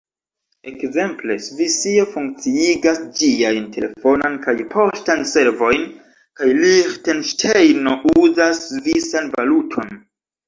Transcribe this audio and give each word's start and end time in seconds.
Ekzemple, 0.69 1.35
Svisio 1.47 2.05
funkciigas 2.13 3.01
ĝiajn 3.19 3.67
telefonan 3.75 4.39
kaj 4.45 4.55
poŝtan 4.71 5.21
servojn, 5.33 5.83
kaj 6.41 6.49
Liĥtenŝtejno 6.63 7.93
uzas 8.23 8.63
svisan 8.71 9.29
valuton. 9.37 9.95